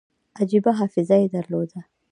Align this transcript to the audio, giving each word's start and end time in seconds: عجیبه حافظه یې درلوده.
عجیبه 0.39 0.71
حافظه 0.79 1.15
یې 1.21 1.27
درلوده. 1.35 1.79